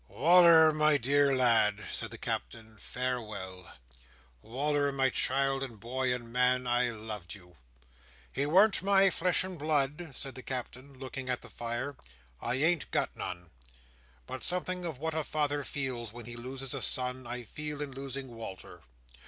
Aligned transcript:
"Wal"r, 0.07 0.73
my 0.73 0.97
dear 0.97 1.35
lad," 1.35 1.85
said 1.87 2.09
the 2.09 2.17
Captain, 2.17 2.75
"farewell! 2.79 3.71
Wal"r 4.41 4.91
my 4.91 5.11
child, 5.11 5.61
my 5.69 5.75
boy, 5.75 6.11
and 6.11 6.33
man, 6.33 6.65
I 6.65 6.89
loved 6.89 7.35
you! 7.35 7.55
He 8.33 8.47
warn't 8.47 8.81
my 8.81 9.11
flesh 9.11 9.43
and 9.43 9.59
blood," 9.59 10.09
said 10.15 10.33
the 10.33 10.41
Captain, 10.41 10.97
looking 10.97 11.29
at 11.29 11.41
the 11.41 11.51
fire—"I 11.51 12.55
ain't 12.55 12.89
got 12.89 13.15
none—but 13.15 14.43
something 14.43 14.85
of 14.85 14.97
what 14.97 15.13
a 15.13 15.23
father 15.23 15.63
feels 15.63 16.11
when 16.11 16.25
he 16.25 16.35
loses 16.35 16.73
a 16.73 16.81
son, 16.81 17.27
I 17.27 17.43
feel 17.43 17.79
in 17.79 17.91
losing 17.91 18.29
Wal"r. 18.29 18.81